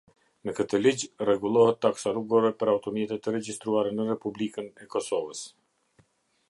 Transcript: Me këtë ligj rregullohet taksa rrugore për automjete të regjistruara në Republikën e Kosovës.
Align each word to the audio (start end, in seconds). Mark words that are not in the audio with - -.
Me 0.47 0.53
këtë 0.59 0.77
ligj 0.85 1.03
rregullohet 1.27 1.77
taksa 1.87 2.13
rrugore 2.15 2.51
për 2.63 2.73
automjete 2.73 3.19
të 3.27 3.35
regjistruara 3.37 3.93
në 3.99 4.09
Republikën 4.13 4.75
e 4.87 4.93
Kosovës. 4.97 5.45